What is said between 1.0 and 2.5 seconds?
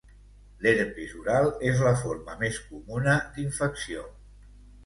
oral és la forma